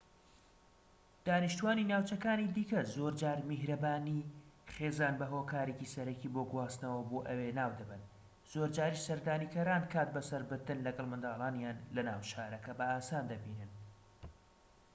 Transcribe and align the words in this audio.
دانیشتوانی 1.27 1.83
ناوچەکانی 1.91 2.51
دیکە 2.55 2.79
زۆرجار 2.95 3.37
میهرەبانی 3.49 4.27
خێزان 4.73 5.15
بە 5.19 5.25
هۆکارێکی 5.33 5.91
سەرەکی 5.93 6.31
بۆ 6.35 6.41
گواستنەوە 6.51 7.01
بۆ 7.09 7.19
ئەوێ 7.29 7.49
ناودەبەن 7.59 8.03
زۆرجاریش 8.51 9.05
سەردانیکەران 9.07 9.83
کات 9.93 10.09
بە 10.15 10.21
سەربردن 10.29 10.79
لەگەڵ 10.87 11.05
منداڵانیان 11.11 11.77
لە 11.95 12.01
ناو 12.09 12.19
شارەکە 12.31 12.73
بە 12.79 12.85
ئاسان 12.93 13.23
دەبینن 13.31 13.71